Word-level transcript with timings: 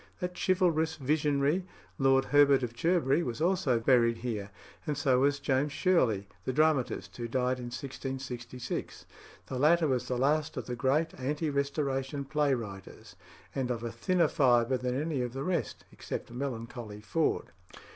That 0.19 0.35
chivalrous 0.35 0.95
visionary, 0.95 1.63
Lord 1.99 2.25
Herbert 2.25 2.63
of 2.63 2.73
Cherbury, 2.75 3.21
was 3.21 3.39
also 3.39 3.79
buried 3.79 4.17
here, 4.17 4.49
and 4.87 4.97
so 4.97 5.19
was 5.19 5.37
James 5.39 5.71
Shirley, 5.73 6.27
the 6.43 6.51
dramatist, 6.51 7.15
who 7.17 7.27
died 7.27 7.59
in 7.59 7.65
1666. 7.65 9.05
The 9.45 9.59
latter 9.59 9.87
was 9.87 10.07
the 10.07 10.17
last 10.17 10.57
of 10.57 10.65
the 10.65 10.75
great 10.75 11.13
ante 11.19 11.51
Restoration 11.51 12.25
play 12.25 12.55
writers, 12.55 13.15
and 13.53 13.69
of 13.69 13.83
a 13.83 13.91
thinner 13.91 14.27
fibre 14.27 14.75
than 14.77 14.99
any 14.99 15.21
of 15.21 15.33
the 15.33 15.43
rest, 15.43 15.85
except 15.91 16.31
melancholy 16.31 16.99
Ford. 17.01 17.51